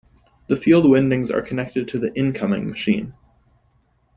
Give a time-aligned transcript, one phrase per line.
[0.47, 3.13] The field windings are connected to the "incoming" machine.